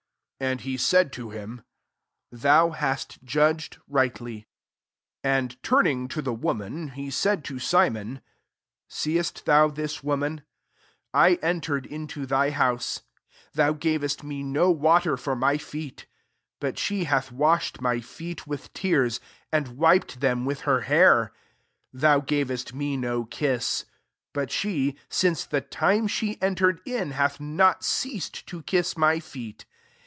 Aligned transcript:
'* 0.41 0.41
And 0.51 0.61
he 0.61 0.75
said 0.75 1.13
to 1.13 1.29
him, 1.29 1.61
«Thou 2.31 2.71
hast 2.71 3.23
judged 3.23 3.77
lightly." 3.87 4.47
44 5.21 5.31
And 5.33 5.57
turning 5.61 6.07
to 6.07 6.19
the 6.23 6.33
wo 6.33 6.55
man, 6.55 6.87
he 6.87 7.11
said 7.11 7.45
to 7.45 7.59
Simon, 7.59 8.21
Seest 8.87 9.45
thou 9.45 9.67
this 9.67 10.03
woman? 10.03 10.41
I 11.13 11.35
entered 11.43 11.85
into 11.85 12.25
thy 12.25 12.49
house: 12.49 13.03
thou 13.53 13.73
gavest 13.73 14.23
me 14.23 14.41
no 14.41 14.71
water 14.71 15.15
for 15.15 15.35
my 15.35 15.59
feet: 15.59 16.07
but 16.59 16.79
she 16.79 17.03
hath 17.03 17.31
washed 17.31 17.79
my 17.79 17.99
feet 17.99 18.47
with 18.47 18.73
tears, 18.73 19.19
and 19.51 19.77
wiped 19.77 20.21
them 20.21 20.43
with 20.43 20.61
her 20.61 20.81
hair. 20.81 21.31
45 21.91 22.01
Thou 22.01 22.19
gavest 22.21 22.73
me 22.73 22.97
no 22.97 23.25
kiss: 23.25 23.85
but 24.33 24.49
she, 24.49 24.95
since 25.07 25.45
the 25.45 25.61
time 25.61 26.07
she 26.07 26.41
en 26.41 26.55
tered 26.55 26.79
in, 26.83 27.11
hath 27.11 27.39
not 27.39 27.83
ceased 27.83 28.47
to 28.47 28.63
kiss 28.63 28.97
my 28.97 29.19
feet. 29.19 29.65